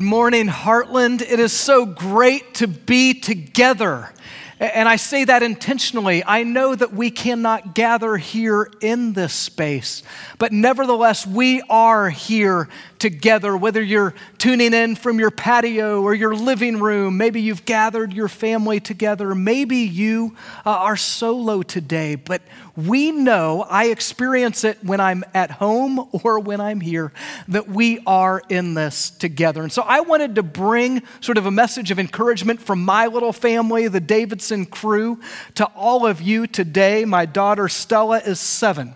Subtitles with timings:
[0.00, 1.20] morning, Heartland.
[1.20, 4.10] It is so great to be together.
[4.58, 6.24] And I say that intentionally.
[6.24, 10.02] I know that we cannot gather here in this space,
[10.38, 12.68] but nevertheless, we are here
[13.00, 17.16] together, whether you're tuning in from your patio or your living room.
[17.16, 19.34] Maybe you've gathered your family together.
[19.34, 22.42] Maybe you uh, are solo today, but
[22.76, 27.12] we know, I experience it when I'm at home or when I'm here,
[27.48, 29.62] that we are in this together.
[29.62, 33.32] And so I wanted to bring sort of a message of encouragement from my little
[33.32, 35.20] family, the Davidson crew,
[35.56, 37.04] to all of you today.
[37.04, 38.94] My daughter Stella is seven.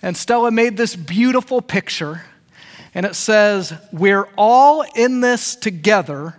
[0.00, 2.22] And Stella made this beautiful picture,
[2.94, 6.38] and it says, We're all in this together,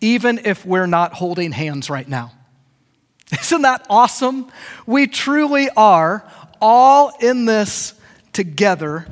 [0.00, 2.32] even if we're not holding hands right now.
[3.40, 4.50] Isn't that awesome?
[4.86, 7.94] We truly are all in this
[8.32, 9.06] together,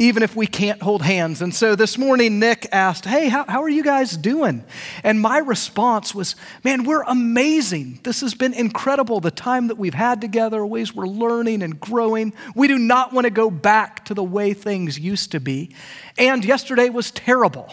[0.00, 1.42] even if we can't hold hands.
[1.42, 4.64] And so this morning, Nick asked, Hey, how, how, are you guys doing?
[5.04, 8.00] And my response was, Man, we're amazing.
[8.02, 9.20] This has been incredible.
[9.20, 12.32] The time that we've had together, ways we're learning and growing.
[12.54, 15.74] We do not want to go back to the way things used to be.
[16.16, 17.70] And yesterday was terrible.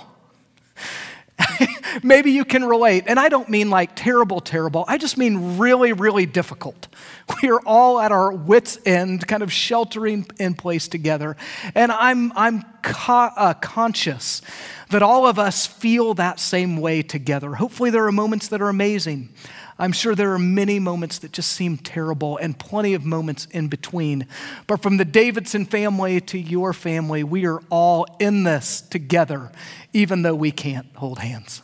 [2.03, 3.05] Maybe you can relate.
[3.07, 4.85] And I don't mean like terrible, terrible.
[4.87, 6.87] I just mean really, really difficult.
[7.43, 11.35] We are all at our wits' end, kind of sheltering in place together.
[11.75, 14.41] And I'm, I'm co- uh, conscious
[14.91, 17.55] that all of us feel that same way together.
[17.55, 19.29] Hopefully, there are moments that are amazing.
[19.79, 23.67] I'm sure there are many moments that just seem terrible and plenty of moments in
[23.67, 24.25] between.
[24.65, 29.51] But from the Davidson family to your family, we are all in this together,
[29.93, 31.61] even though we can't hold hands.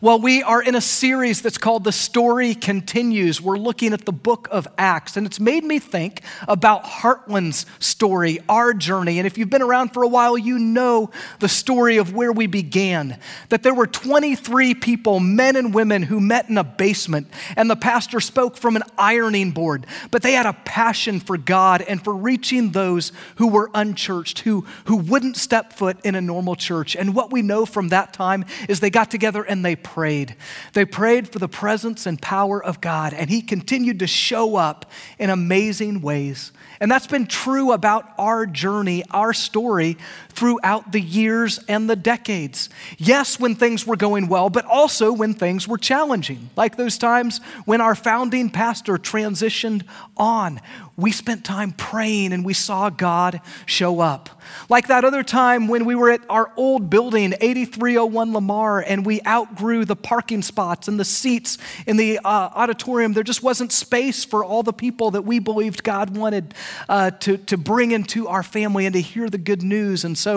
[0.00, 3.40] Well, we are in a series that's called The Story Continues.
[3.40, 8.38] We're looking at the book of Acts, and it's made me think about Heartland's story,
[8.48, 9.18] our journey.
[9.18, 12.46] And if you've been around for a while, you know the story of where we
[12.46, 13.18] began.
[13.50, 17.76] That there were 23 people, men and women, who met in a basement, and the
[17.76, 19.86] pastor spoke from an ironing board.
[20.10, 24.64] But they had a passion for God and for reaching those who were unchurched, who,
[24.84, 26.96] who wouldn't step foot in a normal church.
[26.96, 30.34] And what we know from that time is they got together and they they prayed.
[30.72, 34.90] They prayed for the presence and power of God, and He continued to show up
[35.16, 36.50] in amazing ways.
[36.80, 39.96] And that's been true about our journey, our story
[40.30, 42.68] throughout the years and the decades.
[42.98, 47.40] Yes, when things were going well, but also when things were challenging, like those times
[47.64, 49.82] when our founding pastor transitioned
[50.16, 50.60] on
[51.00, 54.28] we spent time praying and we saw God show up.
[54.68, 59.22] Like that other time when we were at our old building, 8301 Lamar, and we
[59.26, 63.14] outgrew the parking spots and the seats in the uh, auditorium.
[63.14, 66.54] There just wasn't space for all the people that we believed God wanted
[66.88, 70.04] uh, to, to bring into our family and to hear the good news.
[70.04, 70.29] And so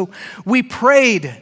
[0.46, 1.34] we prayed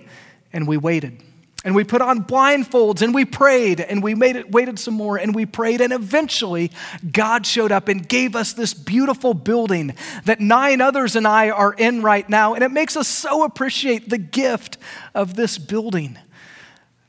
[0.54, 1.22] and we waited.
[1.64, 5.18] And we put on blindfolds and we prayed and we made it, waited some more
[5.18, 5.80] and we prayed.
[5.80, 6.72] And eventually,
[7.12, 9.94] God showed up and gave us this beautiful building
[10.26, 12.56] that nine others and I are in right now.
[12.56, 14.80] And it makes us so appreciate the gift
[15.14, 16.18] of this building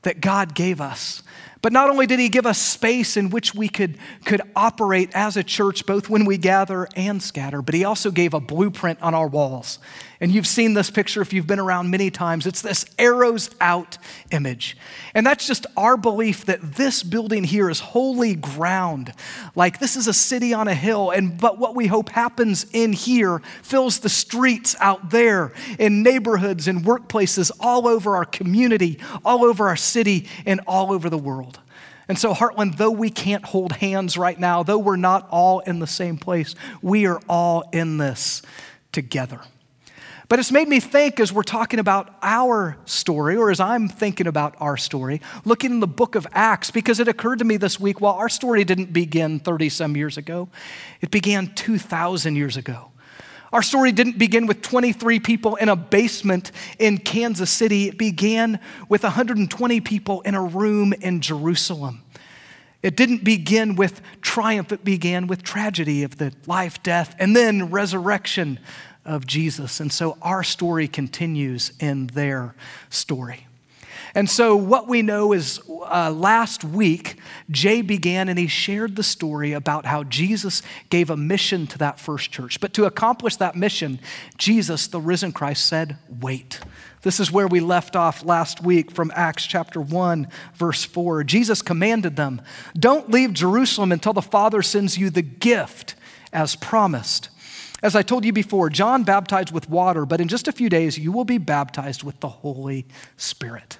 [0.02, 1.22] that God gave us.
[1.62, 5.36] But not only did he give us space in which we could, could operate as
[5.36, 9.14] a church, both when we gather and scatter, but he also gave a blueprint on
[9.14, 9.78] our walls.
[10.22, 12.46] And you've seen this picture if you've been around many times.
[12.46, 13.98] It's this arrows out
[14.30, 14.76] image.
[15.14, 19.12] And that's just our belief that this building here is holy ground.
[19.56, 21.10] Like this is a city on a hill.
[21.10, 26.68] And but what we hope happens in here fills the streets out there in neighborhoods
[26.68, 31.51] and workplaces all over our community, all over our city, and all over the world.
[32.12, 35.78] And so, Heartland, though we can't hold hands right now, though we're not all in
[35.78, 38.42] the same place, we are all in this
[38.92, 39.40] together.
[40.28, 44.26] But it's made me think as we're talking about our story, or as I'm thinking
[44.26, 47.80] about our story, looking in the book of Acts, because it occurred to me this
[47.80, 50.50] week well, our story didn't begin 30 some years ago,
[51.00, 52.91] it began 2,000 years ago.
[53.52, 57.88] Our story didn't begin with 23 people in a basement in Kansas City.
[57.88, 58.58] It began
[58.88, 62.02] with 120 people in a room in Jerusalem.
[62.82, 67.70] It didn't begin with triumph, it began with tragedy of the life, death, and then
[67.70, 68.58] resurrection
[69.04, 69.80] of Jesus.
[69.80, 72.54] And so our story continues in their
[72.90, 73.46] story.
[74.14, 77.16] And so, what we know is uh, last week,
[77.50, 81.98] Jay began and he shared the story about how Jesus gave a mission to that
[81.98, 82.60] first church.
[82.60, 84.00] But to accomplish that mission,
[84.36, 86.60] Jesus, the risen Christ, said, Wait.
[87.02, 91.24] This is where we left off last week from Acts chapter 1, verse 4.
[91.24, 92.40] Jesus commanded them,
[92.78, 95.96] Don't leave Jerusalem until the Father sends you the gift
[96.32, 97.28] as promised.
[97.82, 100.96] As I told you before, John baptized with water, but in just a few days
[100.96, 102.86] you will be baptized with the Holy
[103.16, 103.78] Spirit.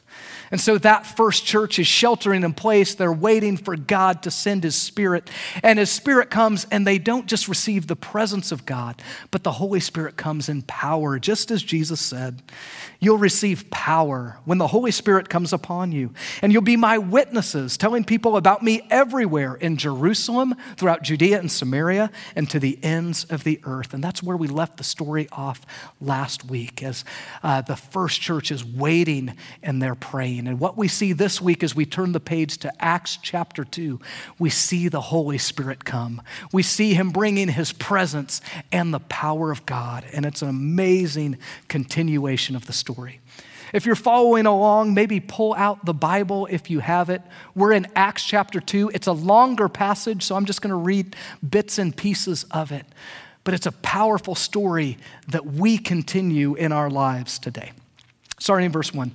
[0.53, 2.95] And so that first church is sheltering in place.
[2.95, 5.31] They're waiting for God to send His Spirit.
[5.63, 9.53] And His Spirit comes, and they don't just receive the presence of God, but the
[9.53, 12.43] Holy Spirit comes in power, just as Jesus said.
[13.01, 16.13] You'll receive power when the Holy Spirit comes upon you.
[16.43, 21.51] And you'll be my witnesses, telling people about me everywhere in Jerusalem, throughout Judea and
[21.51, 23.95] Samaria, and to the ends of the earth.
[23.95, 25.63] And that's where we left the story off
[25.99, 27.07] last week, as
[27.43, 30.42] uh, the first church is waiting and they're praying.
[30.47, 34.01] And what we see this week as we turn the page to Acts chapter 2,
[34.39, 36.23] we see the Holy Spirit come.
[36.53, 38.41] We see him bringing his presence
[38.71, 40.05] and the power of God.
[40.13, 43.21] And it's an amazing continuation of the story.
[43.73, 47.23] If you're following along, maybe pull out the Bible if you have it.
[47.55, 48.91] We're in Acts chapter 2.
[48.93, 51.17] It's a longer passage, so I'm just going to read
[51.49, 52.85] bits and pieces of it.
[53.45, 54.99] But it's a powerful story
[55.29, 57.73] that we continue in our lives today.
[58.39, 59.15] Starting in verse 1.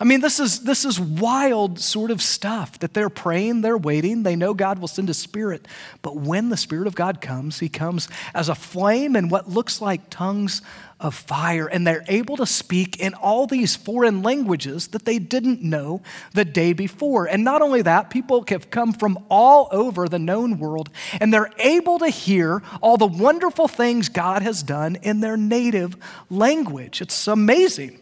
[0.00, 4.22] I mean, this is, this is wild sort of stuff that they're praying, they're waiting,
[4.22, 5.68] they know God will send a spirit.
[6.00, 9.82] But when the Spirit of God comes, He comes as a flame and what looks
[9.82, 10.62] like tongues
[11.00, 11.66] of fire.
[11.66, 16.00] And they're able to speak in all these foreign languages that they didn't know
[16.32, 17.26] the day before.
[17.26, 20.88] And not only that, people have come from all over the known world
[21.20, 25.96] and they're able to hear all the wonderful things God has done in their native
[26.30, 27.02] language.
[27.02, 27.98] It's amazing.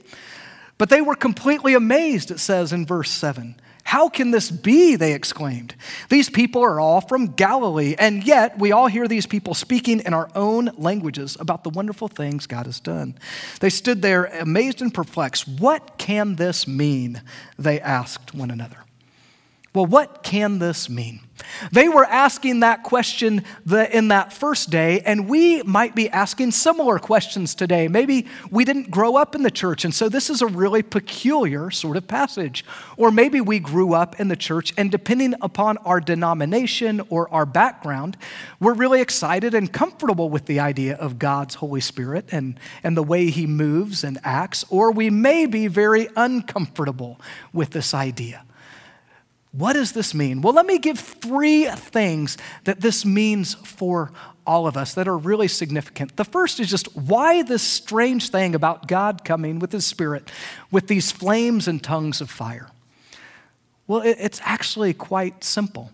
[0.79, 3.61] But they were completely amazed, it says in verse 7.
[3.89, 4.97] How can this be?
[4.97, 5.75] They exclaimed.
[6.11, 10.13] These people are all from Galilee, and yet we all hear these people speaking in
[10.13, 13.19] our own languages about the wonderful things God has done.
[13.61, 15.49] They stood there amazed and perplexed.
[15.49, 17.23] What can this mean?
[17.59, 18.85] They asked one another.
[19.75, 21.21] Well, what can this mean?
[21.73, 26.99] They were asking that question in that first day, and we might be asking similar
[26.99, 27.87] questions today.
[27.87, 31.71] Maybe we didn't grow up in the church, and so this is a really peculiar
[31.71, 32.65] sort of passage.
[32.97, 37.47] Or maybe we grew up in the church, and depending upon our denomination or our
[37.47, 38.17] background,
[38.61, 43.03] we're really excited and comfortable with the idea of God's Holy Spirit and, and the
[43.03, 44.65] way He moves and acts.
[44.71, 47.21] Or we may be very uncomfortable
[47.53, 48.45] with this idea.
[49.53, 50.43] What does this mean?
[50.43, 54.13] Well, let me give three things that this means for
[54.47, 56.17] all of us that are really significant.
[56.17, 60.31] The first is just why this strange thing about God coming with His Spirit
[60.71, 62.69] with these flames and tongues of fire.
[63.87, 65.93] Well, it's actually quite simple.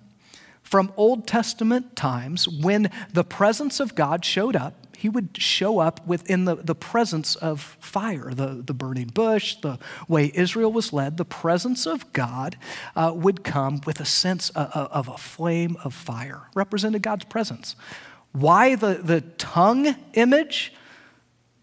[0.62, 6.06] From Old Testament times, when the presence of God showed up, he would show up
[6.06, 11.16] within the, the presence of fire, the, the burning bush, the way Israel was led.
[11.16, 12.56] The presence of God
[12.96, 17.76] uh, would come with a sense of, of a flame of fire, represented God's presence.
[18.32, 20.72] Why the, the tongue image?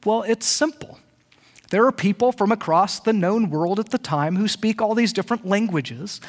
[0.05, 0.99] Well, it's simple.
[1.71, 5.13] There are people from across the known world at the time who speak all these
[5.13, 6.19] different languages,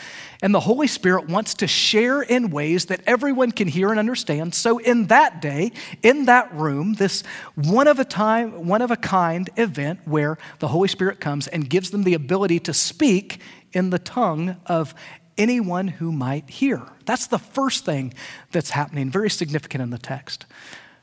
[0.40, 4.54] and the Holy Spirit wants to share in ways that everyone can hear and understand.
[4.54, 7.24] So, in that day, in that room, this
[7.56, 11.68] one of a time, one of a kind event where the Holy Spirit comes and
[11.68, 13.40] gives them the ability to speak
[13.72, 14.94] in the tongue of
[15.36, 16.86] anyone who might hear.
[17.04, 18.14] That's the first thing
[18.52, 20.46] that's happening, very significant in the text.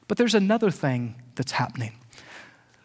[0.08, 1.99] But there's another thing that's happening.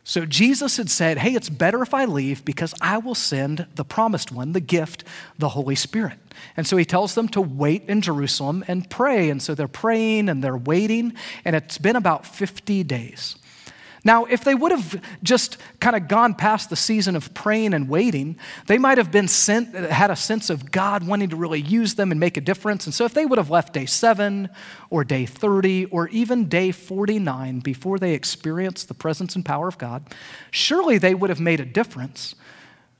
[0.06, 3.84] So Jesus had said, Hey, it's better if I leave because I will send the
[3.84, 5.02] promised one, the gift,
[5.38, 6.18] the Holy Spirit.
[6.56, 9.30] And so he tells them to wait in Jerusalem and pray.
[9.30, 13.36] And so they're praying and they're waiting, and it's been about 50 days.
[14.06, 17.88] Now, if they would have just kind of gone past the season of praying and
[17.88, 21.94] waiting, they might have been sent, had a sense of God wanting to really use
[21.94, 22.84] them and make a difference.
[22.84, 24.50] And so, if they would have left day seven
[24.90, 29.78] or day 30 or even day 49 before they experienced the presence and power of
[29.78, 30.04] God,
[30.50, 32.34] surely they would have made a difference.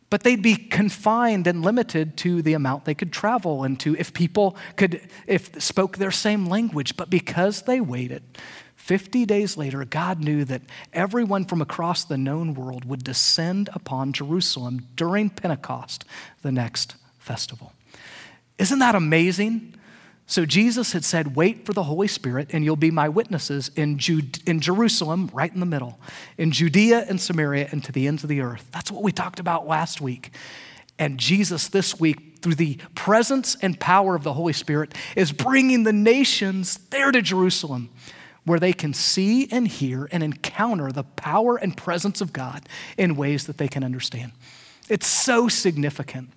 [0.08, 4.14] But they'd be confined and limited to the amount they could travel and to if
[4.14, 6.96] people could if spoke their same language.
[6.96, 8.22] But because they waited,
[8.84, 10.60] 50 days later, God knew that
[10.92, 16.04] everyone from across the known world would descend upon Jerusalem during Pentecost,
[16.42, 17.72] the next festival.
[18.58, 19.72] Isn't that amazing?
[20.26, 23.96] So Jesus had said, Wait for the Holy Spirit, and you'll be my witnesses in,
[23.96, 25.98] Jude- in Jerusalem, right in the middle,
[26.36, 28.68] in Judea and Samaria, and to the ends of the earth.
[28.70, 30.30] That's what we talked about last week.
[30.98, 35.84] And Jesus, this week, through the presence and power of the Holy Spirit, is bringing
[35.84, 37.88] the nations there to Jerusalem,
[38.44, 43.16] where they can see and hear and encounter the power and presence of God in
[43.16, 44.32] ways that they can understand.
[44.88, 46.30] It's so significant.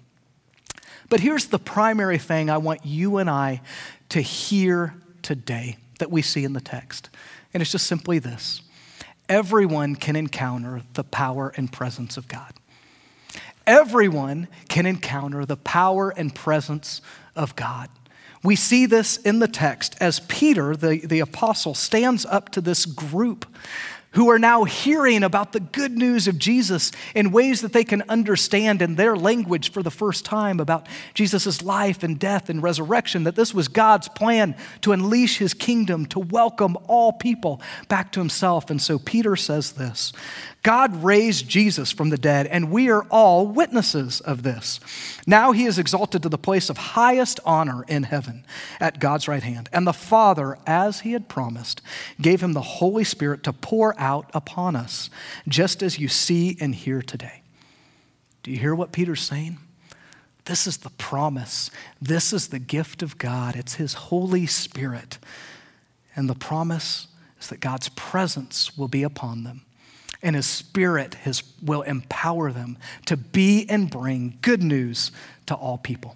[1.09, 3.61] But here's the primary thing I want you and I
[4.09, 7.09] to hear today that we see in the text.
[7.53, 8.61] And it's just simply this
[9.29, 12.53] everyone can encounter the power and presence of God.
[13.65, 17.01] Everyone can encounter the power and presence
[17.35, 17.89] of God.
[18.47, 22.85] We see this in the text as Peter, the, the apostle, stands up to this
[22.85, 23.45] group
[24.11, 28.03] who are now hearing about the good news of Jesus in ways that they can
[28.07, 33.25] understand in their language for the first time about Jesus' life and death and resurrection,
[33.25, 38.21] that this was God's plan to unleash his kingdom, to welcome all people back to
[38.21, 38.69] himself.
[38.69, 40.13] And so Peter says this
[40.67, 44.81] God raised Jesus from the dead, and we are all witnesses of this.
[45.25, 48.43] Now he is exalted to the place of highest honor in heaven
[48.81, 49.69] at God's right hand.
[49.71, 51.81] And the Father, as he had promised,
[52.19, 55.09] gave him the Holy Spirit to pour out upon us,
[55.47, 57.43] just as you see and hear today.
[58.43, 59.59] Do you hear what Peter's saying?
[60.43, 61.71] This is the promise.
[62.01, 63.55] This is the gift of God.
[63.55, 65.17] It's his Holy Spirit.
[66.13, 67.07] And the promise
[67.39, 69.61] is that God's presence will be upon them
[70.21, 71.15] and his spirit
[71.61, 75.11] will empower them to be and bring good news
[75.45, 76.15] to all people.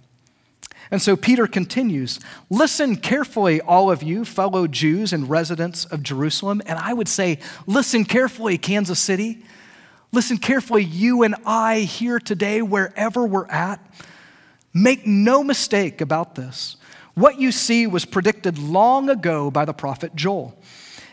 [0.91, 6.61] And so Peter continues Listen carefully, all of you, fellow Jews and residents of Jerusalem.
[6.65, 9.43] And I would say, Listen carefully, Kansas City.
[10.11, 13.79] Listen carefully, you and I here today, wherever we're at.
[14.73, 16.75] Make no mistake about this.
[17.13, 20.57] What you see was predicted long ago by the prophet Joel.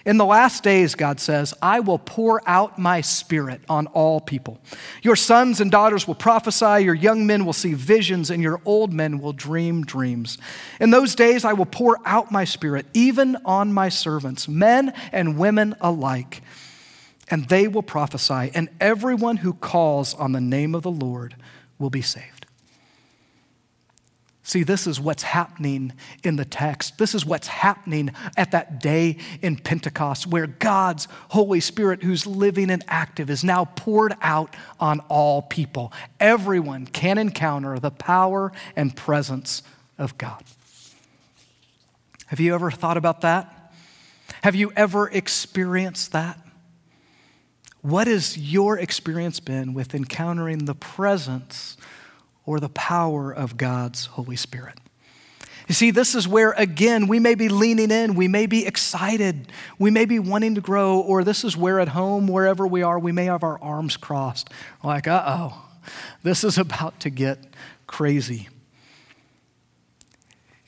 [0.09, 4.59] In the last days, God says, I will pour out my spirit on all people.
[5.03, 8.91] Your sons and daughters will prophesy, your young men will see visions, and your old
[8.91, 10.39] men will dream dreams.
[10.81, 15.37] In those days, I will pour out my spirit, even on my servants, men and
[15.37, 16.41] women alike,
[17.31, 21.37] and they will prophesy, and everyone who calls on the name of the Lord
[21.79, 22.38] will be saved.
[24.49, 25.93] See, this is what's happening
[26.25, 26.97] in the text.
[26.97, 32.71] This is what's happening at that day in Pentecost, where God's Holy Spirit, who's living
[32.71, 35.93] and active, is now poured out on all people.
[36.19, 39.63] Everyone can encounter the power and presence
[39.99, 40.43] of God.
[42.29, 43.75] Have you ever thought about that?
[44.43, 46.41] Have you ever experienced that?
[47.83, 51.77] What has your experience been with encountering the presence
[52.49, 54.79] or the power of God's Holy Spirit.
[55.69, 59.53] You see, this is where, again, we may be leaning in, we may be excited,
[59.79, 62.99] we may be wanting to grow, or this is where at home, wherever we are,
[62.99, 64.49] we may have our arms crossed,
[64.83, 65.63] like, uh oh,
[66.23, 67.39] this is about to get
[67.87, 68.49] crazy.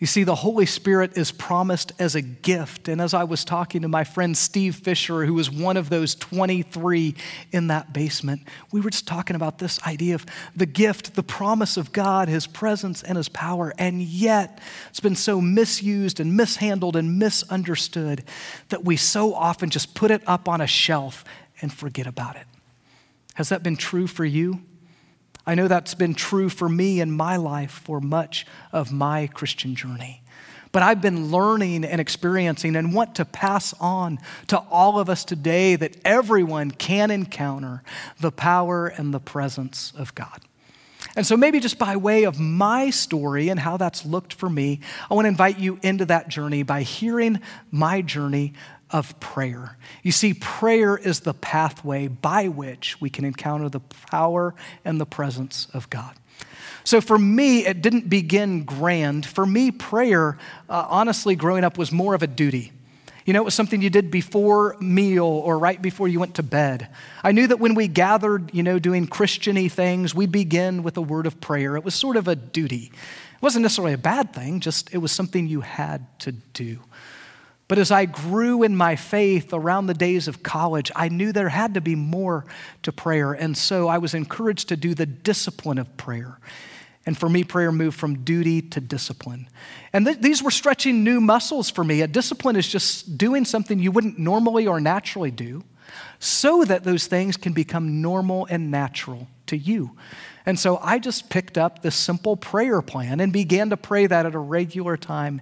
[0.00, 2.88] You see, the Holy Spirit is promised as a gift.
[2.88, 6.14] And as I was talking to my friend Steve Fisher, who was one of those
[6.14, 7.14] 23
[7.52, 8.40] in that basement,
[8.72, 10.24] we were just talking about this idea of
[10.56, 13.74] the gift, the promise of God, His presence and His power.
[13.76, 18.24] And yet, it's been so misused and mishandled and misunderstood
[18.70, 21.24] that we so often just put it up on a shelf
[21.60, 22.46] and forget about it.
[23.34, 24.62] Has that been true for you?
[25.50, 29.74] I know that's been true for me in my life for much of my Christian
[29.74, 30.22] journey.
[30.70, 35.24] But I've been learning and experiencing and want to pass on to all of us
[35.24, 37.82] today that everyone can encounter
[38.20, 40.40] the power and the presence of God.
[41.16, 44.78] And so, maybe just by way of my story and how that's looked for me,
[45.10, 47.40] I want to invite you into that journey by hearing
[47.72, 48.52] my journey
[48.92, 49.76] of prayer.
[50.02, 54.54] You see, prayer is the pathway by which we can encounter the power
[54.84, 56.14] and the presence of God.
[56.84, 59.26] So for me, it didn't begin grand.
[59.26, 62.72] For me, prayer, uh, honestly, growing up was more of a duty.
[63.26, 66.42] You know, it was something you did before meal or right before you went to
[66.42, 66.88] bed.
[67.22, 71.02] I knew that when we gathered, you know, doing Christiany things, we'd begin with a
[71.02, 71.76] word of prayer.
[71.76, 72.90] It was sort of a duty.
[72.90, 76.80] It wasn't necessarily a bad thing, just it was something you had to do.
[77.70, 81.50] But as I grew in my faith around the days of college, I knew there
[81.50, 82.44] had to be more
[82.82, 83.32] to prayer.
[83.32, 86.40] And so I was encouraged to do the discipline of prayer.
[87.06, 89.48] And for me, prayer moved from duty to discipline.
[89.92, 92.00] And th- these were stretching new muscles for me.
[92.00, 95.62] A discipline is just doing something you wouldn't normally or naturally do
[96.18, 99.96] so that those things can become normal and natural to you.
[100.44, 104.26] And so I just picked up this simple prayer plan and began to pray that
[104.26, 105.40] at a regular time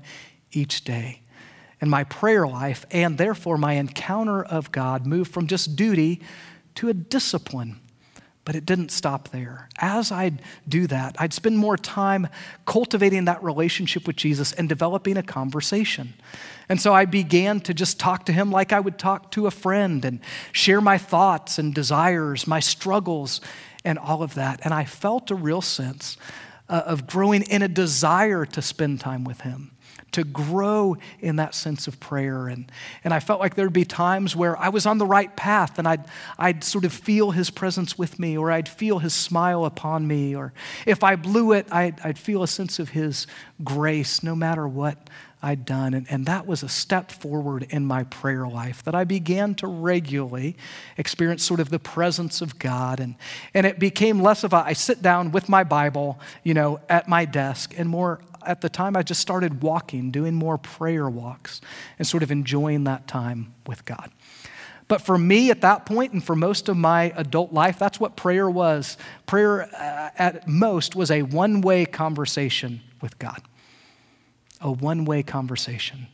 [0.53, 1.23] each day.
[1.81, 6.21] And my prayer life and therefore my encounter of God moved from just duty
[6.77, 7.81] to a discipline.
[8.45, 9.69] But it didn't stop there.
[9.79, 12.29] As I'd do that, I'd spend more time
[12.65, 16.15] cultivating that relationship with Jesus and developing a conversation.
[16.69, 19.51] And so I began to just talk to him like I would talk to a
[19.51, 20.21] friend and
[20.53, 23.43] share my thoughts and desires, my struggles,
[23.85, 24.61] and all of that.
[24.65, 26.17] And I felt a real sense
[26.71, 29.73] uh, of growing in a desire to spend time with him
[30.13, 32.49] to grow in that sense of prayer.
[32.49, 32.71] And,
[33.05, 35.87] and I felt like there'd be times where I was on the right path and
[35.87, 36.05] I'd,
[36.39, 40.35] I'd sort of feel his presence with me, or I'd feel his smile upon me,
[40.35, 40.53] or
[40.87, 43.27] if I blew it, I'd, I'd feel a sense of his
[43.63, 45.11] grace no matter what
[45.41, 45.95] I'd done.
[45.95, 49.67] And, and that was a step forward in my prayer life that I began to
[49.67, 50.57] regularly
[50.97, 52.99] experience sort of the presence of God.
[52.99, 53.15] And,
[53.55, 57.09] and it became less of a, I sit down with my Bible, you know, at
[57.09, 61.61] my desk, and more at the time I just started walking, doing more prayer walks,
[61.99, 64.11] and sort of enjoying that time with God.
[64.89, 68.17] But for me at that point, and for most of my adult life, that's what
[68.17, 68.97] prayer was.
[69.27, 73.43] Prayer, uh, at most, was a one way conversation with God
[74.61, 76.09] a one way conversation.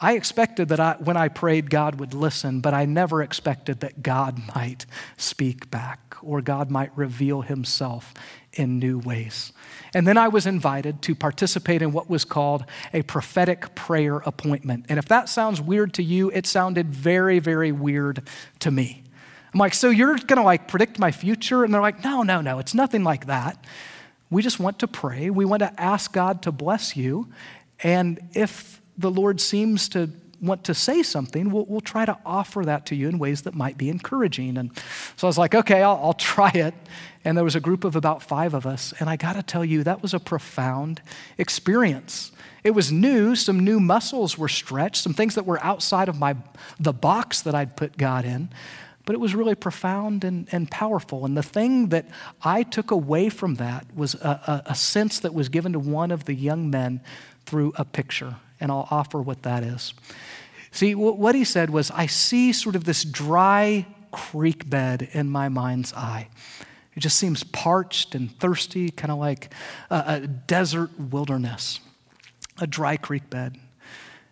[0.00, 4.02] I expected that I, when I prayed, God would listen, but I never expected that
[4.02, 4.86] God might
[5.16, 8.14] speak back or God might reveal himself
[8.52, 9.52] in new ways.
[9.94, 14.86] And then I was invited to participate in what was called a prophetic prayer appointment.
[14.88, 18.28] And if that sounds weird to you, it sounded very, very weird
[18.60, 19.04] to me.
[19.52, 21.64] I'm like, so you're gonna like predict my future?
[21.64, 23.64] And they're like, no, no, no, it's nothing like that.
[24.30, 25.30] We just want to pray.
[25.30, 27.28] We want to ask God to bless you.
[27.82, 32.64] And if the Lord seems to want to say something, we'll, we'll, try to offer
[32.64, 34.56] that to you in ways that might be encouraging.
[34.56, 34.70] And
[35.16, 36.74] so I was like, okay, I'll, I'll try it.
[37.24, 38.92] And there was a group of about five of us.
[39.00, 41.02] And I got to tell you, that was a profound
[41.38, 42.32] experience.
[42.64, 43.34] It was new.
[43.34, 46.36] Some new muscles were stretched, some things that were outside of my,
[46.78, 48.50] the box that I'd put God in.
[49.04, 51.24] But it was really profound and, and powerful.
[51.24, 52.06] And the thing that
[52.42, 56.10] I took away from that was a, a, a sense that was given to one
[56.10, 57.00] of the young men
[57.46, 59.94] through a picture, and I'll offer what that is.
[60.70, 65.48] See, what he said was, I see sort of this dry creek bed in my
[65.48, 66.28] mind's eye.
[66.94, 69.52] It just seems parched and thirsty, kind of like
[69.90, 71.80] a, a desert wilderness,
[72.60, 73.56] a dry creek bed.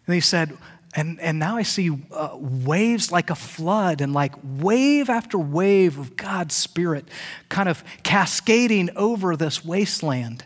[0.06, 0.56] And he said,
[0.94, 5.98] and, and now I see uh, waves like a flood and like wave after wave
[5.98, 7.06] of God's Spirit
[7.48, 10.44] kind of cascading over this wasteland.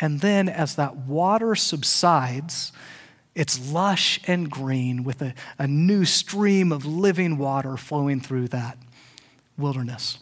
[0.00, 2.72] And then as that water subsides,
[3.34, 8.78] it's lush and green with a, a new stream of living water flowing through that
[9.56, 10.18] wilderness.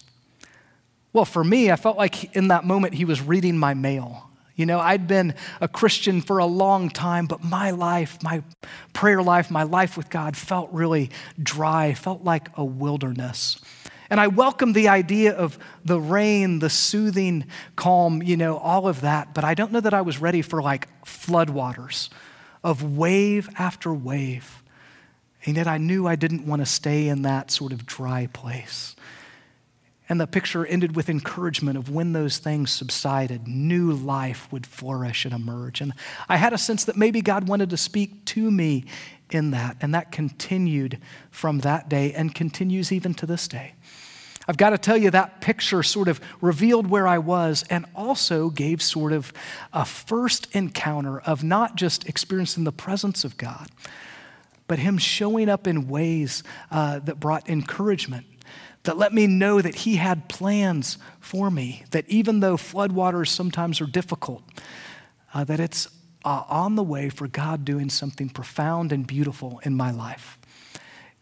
[1.12, 4.30] Well, for me, I felt like in that moment he was reading my mail.
[4.54, 8.42] You know, I'd been a Christian for a long time, but my life, my
[8.92, 11.10] prayer life, my life with God felt really
[11.42, 13.58] dry, felt like a wilderness.
[14.10, 17.46] And I welcome the idea of the rain, the soothing
[17.76, 19.32] calm, you know, all of that.
[19.32, 22.08] But I don't know that I was ready for like floodwaters
[22.64, 24.62] of wave after wave.
[25.46, 28.96] And yet I knew I didn't want to stay in that sort of dry place.
[30.08, 35.24] And the picture ended with encouragement of when those things subsided, new life would flourish
[35.24, 35.80] and emerge.
[35.80, 35.92] And
[36.28, 38.86] I had a sense that maybe God wanted to speak to me
[39.30, 39.76] in that.
[39.80, 40.98] And that continued
[41.30, 43.74] from that day and continues even to this day.
[44.50, 48.50] I've got to tell you, that picture sort of revealed where I was and also
[48.50, 49.32] gave sort of
[49.72, 53.68] a first encounter of not just experiencing the presence of God,
[54.66, 58.26] but Him showing up in ways uh, that brought encouragement,
[58.82, 63.80] that let me know that He had plans for me, that even though floodwaters sometimes
[63.80, 64.42] are difficult,
[65.32, 65.86] uh, that it's
[66.24, 70.39] uh, on the way for God doing something profound and beautiful in my life.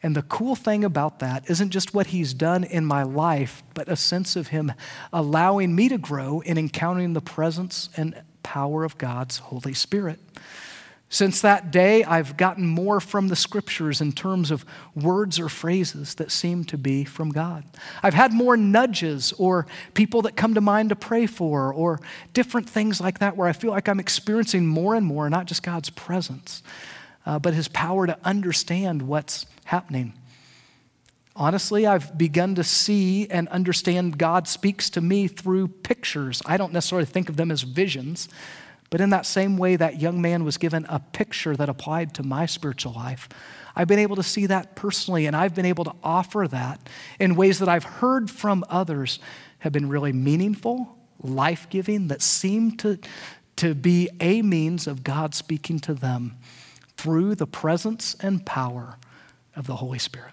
[0.03, 3.89] And the cool thing about that isn't just what he's done in my life, but
[3.89, 4.73] a sense of him
[5.13, 10.21] allowing me to grow in encountering the presence and power of God's Holy Spirit.
[11.11, 16.15] Since that day, I've gotten more from the scriptures in terms of words or phrases
[16.17, 17.65] that seem to be from God.
[18.03, 21.99] I've had more nudges or people that come to mind to pray for or
[22.35, 25.63] different things like that where I feel like I'm experiencing more and more, not just
[25.63, 26.63] God's presence,
[27.25, 30.15] uh, but his power to understand what's happening.
[31.37, 36.41] Honestly, I've begun to see and understand God speaks to me through pictures.
[36.47, 38.31] I don't necessarily think of them as visions,
[38.89, 42.23] but in that same way that young man was given a picture that applied to
[42.23, 43.29] my spiritual life,
[43.77, 46.81] I've been able to see that personally, and I've been able to offer that
[47.21, 49.19] in ways that I've heard from others
[49.59, 52.99] have been really meaningful, life giving, that seem to,
[53.57, 56.37] to be a means of God speaking to them
[56.97, 58.97] through the presence and power
[59.59, 60.33] of the Holy Spirit.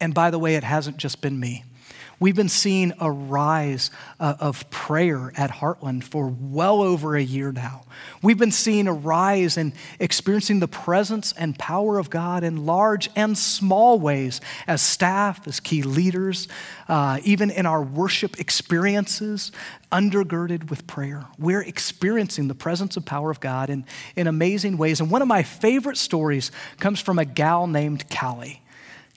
[0.00, 1.64] And by the way, it hasn't just been me.
[2.20, 7.52] We've been seeing a rise uh, of prayer at Heartland for well over a year
[7.52, 7.84] now.
[8.22, 13.10] We've been seeing a rise and experiencing the presence and power of God in large
[13.16, 16.48] and small ways as staff, as key leaders,
[16.88, 19.52] uh, even in our worship experiences,
[19.90, 21.24] undergirded with prayer.
[21.38, 23.84] We're experiencing the presence and power of God in,
[24.16, 25.00] in amazing ways.
[25.00, 28.63] And one of my favorite stories comes from a gal named Callie.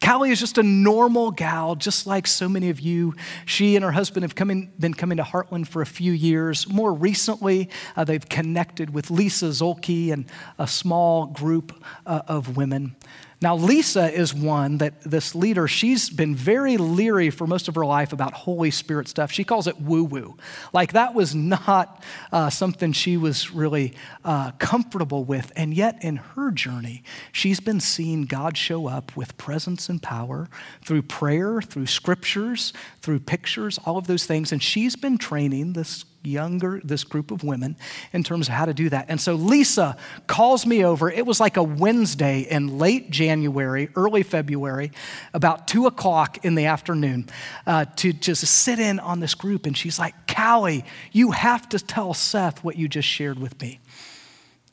[0.03, 3.15] Callie is just a normal gal, just like so many of you.
[3.45, 6.69] She and her husband have come in, been coming to Heartland for a few years.
[6.69, 10.25] More recently, uh, they've connected with Lisa Zolke and
[10.59, 12.95] a small group uh, of women.
[13.39, 17.85] Now, Lisa is one that this leader, she's been very leery for most of her
[17.85, 19.31] life about Holy Spirit stuff.
[19.31, 20.37] She calls it woo woo.
[20.73, 23.93] Like that was not uh, something she was really
[24.25, 25.51] uh, comfortable with.
[25.55, 30.49] And yet, in her journey, she's been seeing God show up with presence and power
[30.83, 34.51] through prayer, through scriptures, through pictures, all of those things.
[34.51, 37.75] And she's been training this younger, this group of women,
[38.13, 39.05] in terms of how to do that.
[39.09, 41.09] And so Lisa calls me over.
[41.09, 44.91] It was like a Wednesday in late January, early February,
[45.33, 47.29] about two o'clock in the afternoon,
[47.65, 49.65] uh, to just sit in on this group.
[49.65, 53.79] And she's like, Callie, you have to tell Seth what you just shared with me.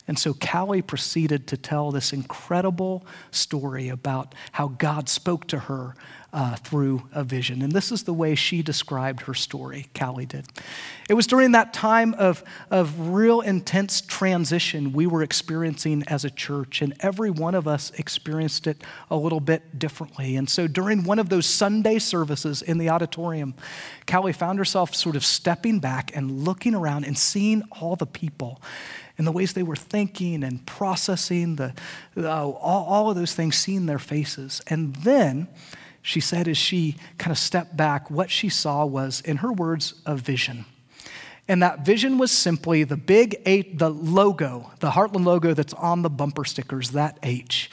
[0.06, 5.94] And so Callie proceeded to tell this incredible story about how God spoke to her
[6.34, 7.62] uh, through a vision.
[7.62, 10.46] And this is the way she described her story, Callie did.
[11.08, 12.42] It was during that time of,
[12.72, 17.92] of real intense transition we were experiencing as a church, and every one of us
[17.92, 20.34] experienced it a little bit differently.
[20.34, 23.54] And so during one of those Sunday services in the auditorium,
[24.10, 28.60] Callie found herself sort of stepping back and looking around and seeing all the people
[29.16, 31.72] and the ways they were thinking and processing the,
[32.16, 34.60] uh, all, all of those things, seeing their faces.
[34.66, 35.46] And then,
[36.04, 39.94] she said as she kind of stepped back, what she saw was, in her words,
[40.04, 40.66] a vision.
[41.48, 46.02] And that vision was simply the big eight, the logo, the Heartland logo that's on
[46.02, 47.70] the bumper stickers, that H.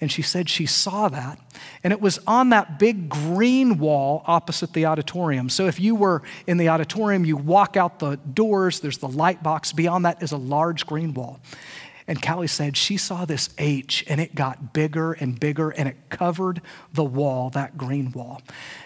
[0.00, 1.38] And she said she saw that.
[1.84, 5.48] And it was on that big green wall opposite the auditorium.
[5.48, 9.40] So if you were in the auditorium, you walk out the doors, there's the light
[9.40, 9.72] box.
[9.72, 11.38] Beyond that is a large green wall.
[12.08, 15.96] And Callie said she saw this H and it got bigger and bigger and it
[16.08, 16.62] covered
[16.94, 18.40] the wall, that green wall.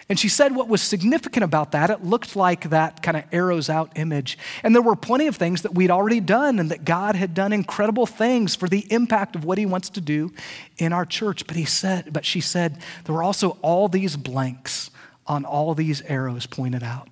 [0.08, 3.70] And she said what was significant about that, it looked like that kind of arrows
[3.70, 4.36] out image.
[4.64, 7.52] And there were plenty of things that we'd already done and that God had done
[7.52, 10.32] incredible things for the impact of what he wants to do
[10.76, 11.46] in our church.
[11.46, 14.90] But he said, but she said there were also all these blanks
[15.28, 17.08] on all these arrows pointed out.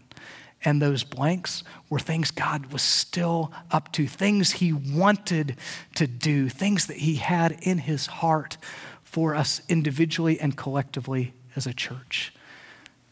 [0.65, 5.57] And those blanks were things God was still up to, things He wanted
[5.95, 8.59] to do, things that He had in His heart
[9.03, 12.33] for us individually and collectively as a church.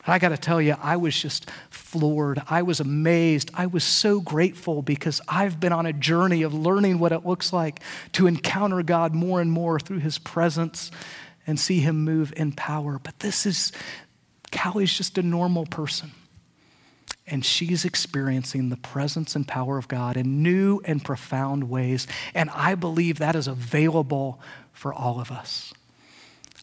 [0.06, 2.40] I got to tell you, I was just floored.
[2.48, 3.50] I was amazed.
[3.52, 7.52] I was so grateful because I've been on a journey of learning what it looks
[7.52, 7.80] like
[8.12, 10.90] to encounter God more and more through His presence
[11.46, 12.98] and see Him move in power.
[13.02, 13.70] But this is,
[14.50, 16.12] Callie's just a normal person
[17.30, 22.06] and she's experiencing the presence and power of God in new and profound ways.
[22.34, 24.40] And I believe that is available
[24.72, 25.72] for all of us.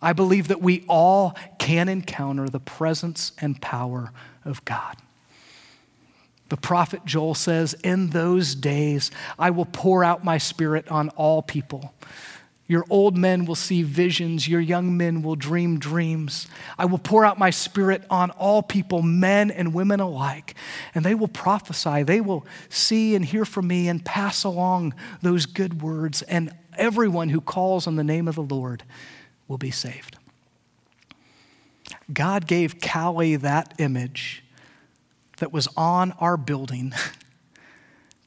[0.01, 4.11] I believe that we all can encounter the presence and power
[4.43, 4.97] of God.
[6.49, 11.41] The prophet Joel says, In those days, I will pour out my spirit on all
[11.41, 11.93] people.
[12.67, 16.47] Your old men will see visions, your young men will dream dreams.
[16.79, 20.55] I will pour out my spirit on all people, men and women alike,
[20.95, 22.01] and they will prophesy.
[22.01, 27.29] They will see and hear from me and pass along those good words, and everyone
[27.29, 28.83] who calls on the name of the Lord
[29.47, 30.17] will be saved.
[32.11, 34.43] God gave Callie that image
[35.37, 36.93] that was on our building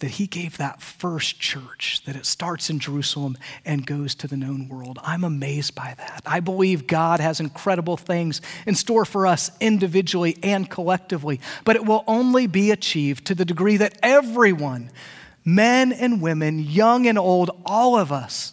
[0.01, 4.37] that he gave that first church, that it starts in Jerusalem and goes to the
[4.37, 4.99] known world.
[5.03, 6.23] I'm amazed by that.
[6.25, 11.85] I believe God has incredible things in store for us individually and collectively, but it
[11.85, 14.91] will only be achieved to the degree that everyone,
[15.45, 18.53] men and women, young and old, all of us,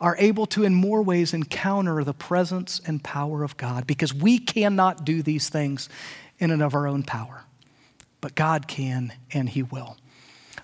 [0.00, 4.38] are able to, in more ways, encounter the presence and power of God because we
[4.38, 5.88] cannot do these things
[6.38, 7.42] in and of our own power.
[8.20, 9.96] But God can, and He will.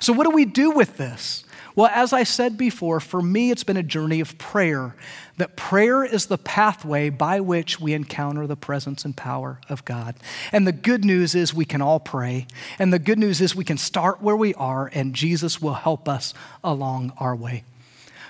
[0.00, 1.44] So, what do we do with this?
[1.76, 4.94] Well, as I said before, for me, it's been a journey of prayer.
[5.38, 10.14] That prayer is the pathway by which we encounter the presence and power of God.
[10.52, 12.46] And the good news is we can all pray.
[12.78, 16.08] And the good news is we can start where we are, and Jesus will help
[16.08, 17.64] us along our way.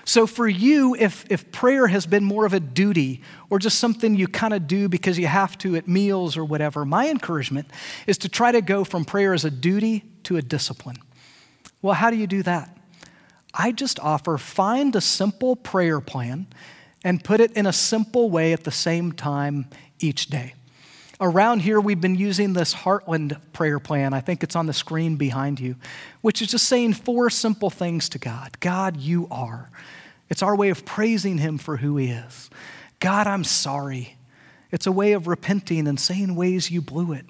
[0.05, 4.15] So, for you, if, if prayer has been more of a duty or just something
[4.15, 7.69] you kind of do because you have to at meals or whatever, my encouragement
[8.07, 10.97] is to try to go from prayer as a duty to a discipline.
[11.81, 12.75] Well, how do you do that?
[13.53, 16.47] I just offer find a simple prayer plan
[17.03, 19.67] and put it in a simple way at the same time
[19.99, 20.55] each day.
[21.21, 24.13] Around here, we've been using this Heartland prayer plan.
[24.13, 25.75] I think it's on the screen behind you,
[26.21, 29.69] which is just saying four simple things to God God, you are.
[30.29, 32.49] It's our way of praising Him for who He is.
[32.99, 34.17] God, I'm sorry.
[34.71, 37.25] It's a way of repenting and saying ways you blew it.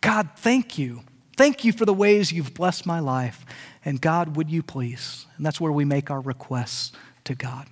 [0.00, 1.00] God, thank you.
[1.36, 3.44] Thank you for the ways you've blessed my life.
[3.84, 5.26] And God, would you please?
[5.36, 6.92] And that's where we make our requests
[7.24, 7.66] to God.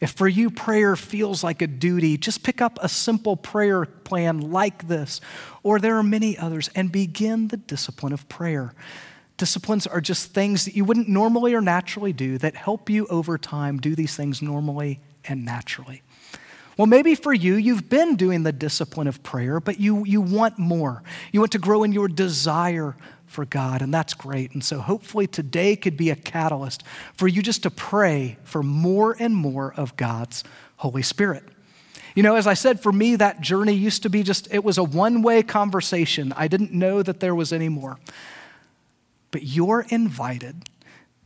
[0.00, 4.50] If for you prayer feels like a duty, just pick up a simple prayer plan
[4.50, 5.20] like this,
[5.62, 8.72] or there are many others, and begin the discipline of prayer.
[9.36, 13.36] Disciplines are just things that you wouldn't normally or naturally do that help you over
[13.36, 16.02] time do these things normally and naturally.
[16.78, 20.58] Well, maybe for you, you've been doing the discipline of prayer, but you, you want
[20.58, 21.02] more.
[21.30, 22.96] You want to grow in your desire
[23.30, 24.52] for God, and that's great.
[24.52, 26.82] And so hopefully today could be a catalyst
[27.14, 30.42] for you just to pray for more and more of God's
[30.78, 31.44] Holy Spirit.
[32.16, 34.78] You know, as I said, for me, that journey used to be just, it was
[34.78, 36.34] a one way conversation.
[36.36, 37.98] I didn't know that there was any more.
[39.30, 40.68] But you're invited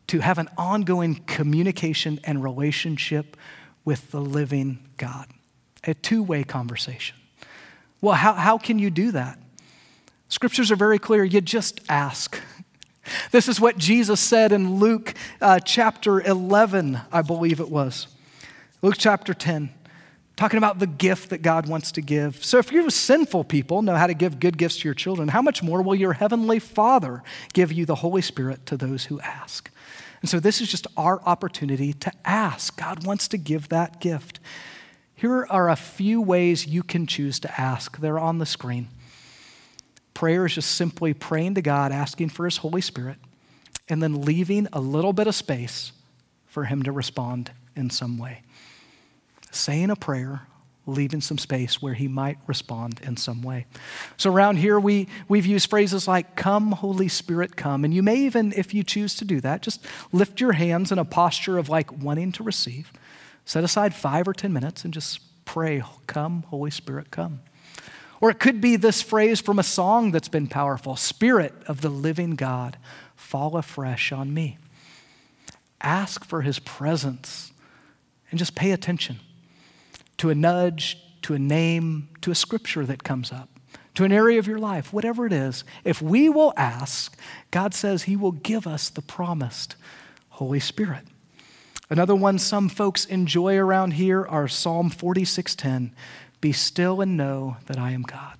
[0.09, 3.35] to have an ongoing communication and relationship
[3.87, 5.27] with the living God,
[5.85, 7.17] a two way conversation.
[8.03, 9.39] Well, how, how can you do that?
[10.35, 11.23] Scriptures are very clear.
[11.23, 12.41] You just ask.
[13.31, 18.09] This is what Jesus said in Luke uh, chapter 11, I believe it was.
[18.83, 19.71] Luke chapter 10,
[20.35, 22.45] talking about the gift that God wants to give.
[22.45, 25.41] So, if you sinful people know how to give good gifts to your children, how
[25.41, 29.71] much more will your heavenly Father give you the Holy Spirit to those who ask?
[30.21, 32.77] And so, this is just our opportunity to ask.
[32.77, 34.41] God wants to give that gift.
[35.15, 38.01] Here are a few ways you can choose to ask.
[38.01, 38.89] They're on the screen.
[40.15, 43.19] Prayer is just simply praying to God, asking for His Holy Spirit,
[43.89, 45.93] and then leaving a little bit of space
[46.47, 48.43] for Him to respond in some way.
[49.51, 50.43] Saying a prayer,
[50.87, 53.67] leaving some space where He might respond in some way.
[54.17, 57.85] So, around here, we, we've used phrases like, Come, Holy Spirit, come.
[57.85, 60.99] And you may even, if you choose to do that, just lift your hands in
[60.99, 62.93] a posture of like wanting to receive.
[63.45, 67.41] Set aside five or 10 minutes and just pray, Come, Holy Spirit, come.
[68.25, 71.91] Or it could be this phrase from a song that's been powerful Spirit of the
[71.91, 72.79] living God,
[73.15, 74.57] fall afresh on me.
[75.83, 77.53] Ask for his presence
[78.31, 79.21] and just pay attention
[80.17, 83.51] to a nudge, to a name, to a scripture that comes up,
[83.93, 85.63] to an area of your life, whatever it is.
[85.85, 89.77] If we will ask, God says he will give us the promised
[90.31, 91.05] Holy Spirit.
[91.91, 95.93] Another one some folks enjoy around here are Psalm 46:10.
[96.45, 98.37] Be still and know that I am God.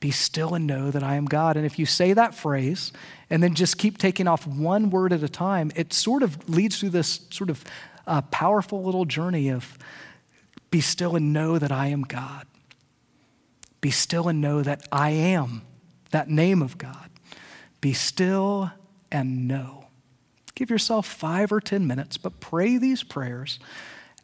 [0.00, 1.58] Be still and know that I am God.
[1.58, 2.90] And if you say that phrase
[3.28, 6.80] and then just keep taking off one word at a time, it sort of leads
[6.80, 7.62] through this sort of
[8.06, 9.76] uh, powerful little journey of
[10.70, 12.46] be still and know that I am God.
[13.82, 15.60] Be still and know that I am,
[16.12, 17.10] that name of God.
[17.82, 18.70] Be still
[19.12, 19.88] and know.
[20.54, 23.58] Give yourself five or 10 minutes, but pray these prayers,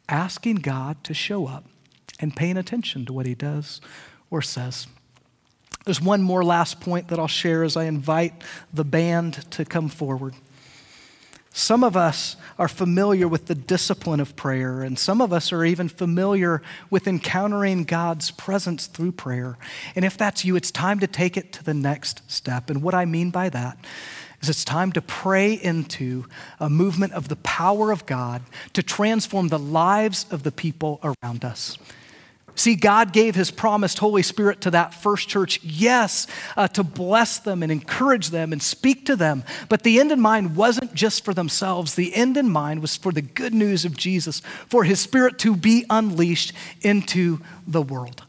[0.09, 1.63] asking God to show up
[2.19, 3.81] and paying attention to what he does
[4.29, 4.87] or says.
[5.85, 8.33] There's one more last point that I'll share as I invite
[8.73, 10.33] the band to come forward.
[11.57, 15.65] Some of us are familiar with the discipline of prayer, and some of us are
[15.65, 19.57] even familiar with encountering God's presence through prayer.
[19.95, 22.69] And if that's you, it's time to take it to the next step.
[22.69, 23.77] And what I mean by that
[24.39, 26.25] is it's time to pray into
[26.59, 31.43] a movement of the power of God to transform the lives of the people around
[31.43, 31.77] us.
[32.57, 36.25] See, God gave his promised Holy Spirit to that first church, yes,
[36.57, 39.43] uh, to bless them and encourage them and speak to them.
[39.69, 43.11] But the end in mind wasn't just for themselves, the end in mind was for
[43.11, 44.39] the good news of Jesus,
[44.69, 48.23] for his Spirit to be unleashed into the world.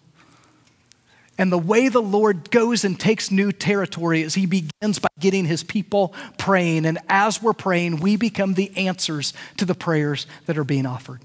[1.38, 5.46] And the way the Lord goes and takes new territory is he begins by getting
[5.46, 6.84] his people praying.
[6.84, 11.22] And as we're praying, we become the answers to the prayers that are being offered.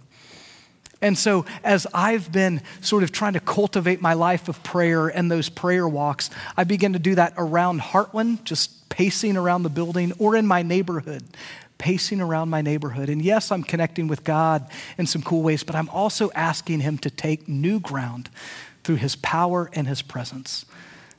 [1.04, 5.30] And so, as I've been sort of trying to cultivate my life of prayer and
[5.30, 10.14] those prayer walks, I begin to do that around Heartland, just pacing around the building,
[10.18, 11.22] or in my neighborhood,
[11.78, 13.10] pacing around my neighborhood.
[13.10, 14.66] And yes, I'm connecting with God
[14.98, 18.30] in some cool ways, but I'm also asking Him to take new ground
[18.86, 20.66] through His power and His presence.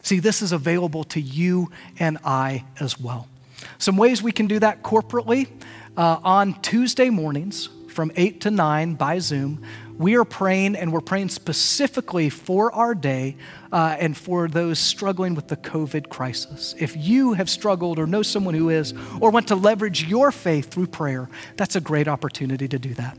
[0.01, 3.29] See, this is available to you and I as well.
[3.77, 5.47] Some ways we can do that corporately
[5.95, 9.63] uh, on Tuesday mornings from 8 to 9 by Zoom.
[9.97, 13.37] We are praying, and we're praying specifically for our day
[13.73, 16.75] uh, and for those struggling with the COVID crisis.
[16.79, 20.71] If you have struggled or know someone who is, or want to leverage your faith
[20.71, 23.17] through prayer, that's a great opportunity to do that.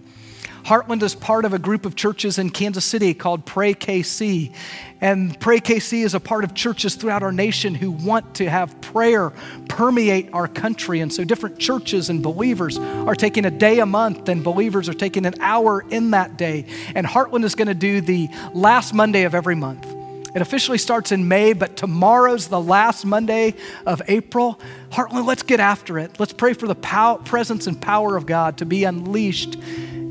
[0.65, 4.51] Heartland is part of a group of churches in Kansas City called Pray KC.
[4.99, 8.81] And Pray KC is a part of churches throughout our nation who want to have
[8.81, 9.31] prayer
[9.69, 11.01] permeate our country.
[11.01, 14.95] And so different churches and believers are taking a day a month, and believers are
[14.95, 16.65] taking an hour in that day.
[16.95, 19.85] And Heartland is going to do the last Monday of every month.
[20.33, 23.53] It officially starts in May, but tomorrow's the last Monday
[23.85, 24.59] of April.
[24.89, 26.19] Heartland, let's get after it.
[26.19, 29.57] Let's pray for the pow- presence and power of God to be unleashed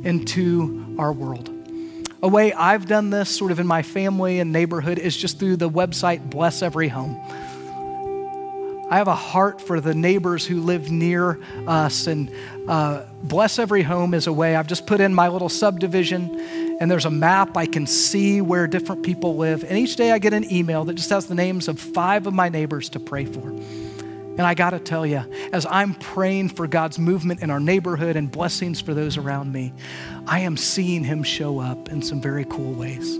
[0.04, 1.50] into our world.
[2.22, 5.56] A way I've done this sort of in my family and neighborhood is just through
[5.56, 7.20] the website Bless Every Home.
[8.90, 12.30] I have a heart for the neighbors who live near us, and
[12.68, 16.90] uh, Bless Every Home is a way I've just put in my little subdivision, and
[16.90, 19.64] there's a map I can see where different people live.
[19.64, 22.34] And each day I get an email that just has the names of five of
[22.34, 23.52] my neighbors to pray for.
[24.36, 28.16] And I got to tell you, as I'm praying for God's movement in our neighborhood
[28.16, 29.72] and blessings for those around me,
[30.26, 33.18] I am seeing Him show up in some very cool ways.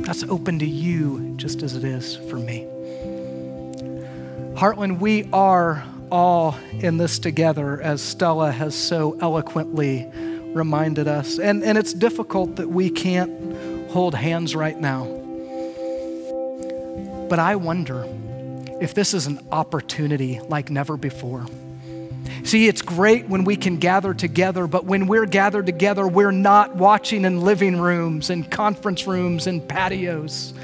[0.00, 2.66] That's open to you just as it is for me.
[4.54, 10.08] Heartland, we are all in this together, as Stella has so eloquently
[10.54, 11.40] reminded us.
[11.40, 15.04] And, and it's difficult that we can't hold hands right now.
[17.28, 18.06] But I wonder
[18.80, 21.46] if this is an opportunity like never before.
[22.44, 26.76] See, it's great when we can gather together, but when we're gathered together, we're not
[26.76, 30.54] watching in living rooms and conference rooms and patios.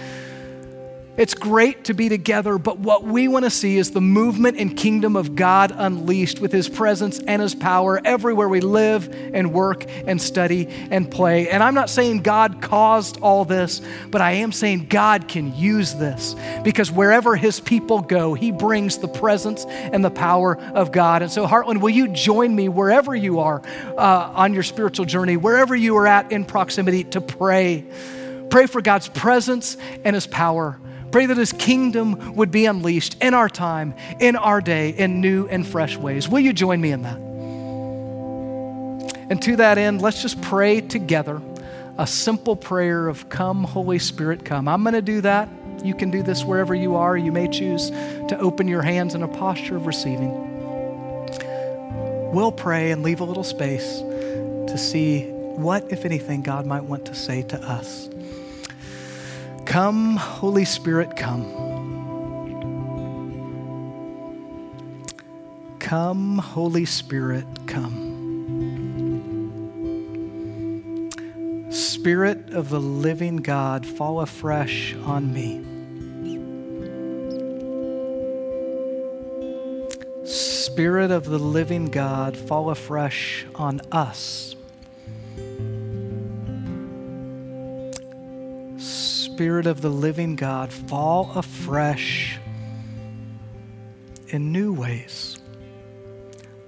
[1.17, 4.77] It's great to be together, but what we want to see is the movement and
[4.77, 9.85] kingdom of God unleashed with His presence and His power everywhere we live and work
[9.89, 11.49] and study and play.
[11.49, 15.95] And I'm not saying God caused all this, but I am saying God can use
[15.95, 21.23] this because wherever His people go, He brings the presence and the power of God.
[21.23, 23.63] And so, Heartland, will you join me wherever you are
[23.97, 27.87] uh, on your spiritual journey, wherever you are at in proximity, to pray?
[28.51, 30.81] Pray for God's presence and His power.
[31.15, 35.47] Pray that His kingdom would be unleashed in our time, in our day, in new
[35.47, 36.29] and fresh ways.
[36.29, 37.19] Will you join me in that?
[39.31, 41.41] And to that end, let's just pray together
[41.99, 44.67] a simple prayer of Come, Holy Spirit, come.
[44.67, 45.49] I'm going to do that.
[45.85, 47.17] You can do this wherever you are.
[47.17, 50.33] You may choose to open your hands in a posture of receiving.
[52.33, 57.05] We'll pray and leave a little space to see what, if anything, God might want
[57.05, 58.09] to say to us.
[59.75, 61.43] Come, Holy Spirit, come.
[65.81, 67.91] Come, Holy Spirit, come.
[71.71, 75.61] Spirit of the living God, fall afresh on me.
[80.25, 84.54] Spirit of the living God, fall afresh on us.
[89.35, 92.39] Spirit of the living God, fall afresh
[94.29, 95.41] in new ways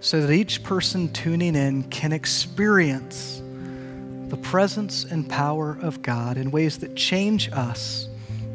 [0.01, 3.41] so that each person tuning in can experience
[4.31, 8.09] the presence and power of God in ways that change us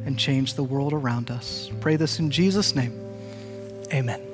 [0.06, 1.72] and change the world around us.
[1.80, 2.94] Pray this in Jesus' name.
[3.94, 4.31] Amen.